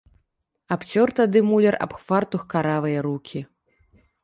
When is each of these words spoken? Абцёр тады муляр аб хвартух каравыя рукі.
Абцёр 0.75 1.07
тады 1.19 1.43
муляр 1.51 1.77
аб 1.87 1.91
хвартух 1.99 2.41
каравыя 2.55 3.07
рукі. 3.09 3.39